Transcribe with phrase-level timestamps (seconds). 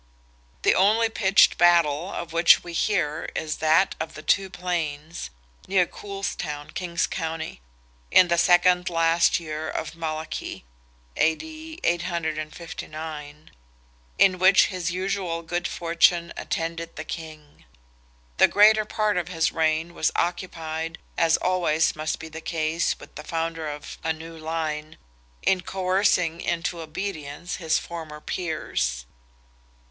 [0.63, 5.29] The only pitched battle of which we hear is that of "the Two Plains"
[5.67, 7.61] (near Coolestown, King's County),
[8.09, 10.65] in the second last year of Malachy
[11.17, 11.81] (A.D.
[11.83, 13.51] 859),
[14.17, 17.65] in which his usual good fortune attended the king.
[18.37, 23.13] The greater part of his reign was occupied, as always must be the case with
[23.13, 24.97] the founder of a new line,
[25.43, 29.05] in coercing into obedience his former peers.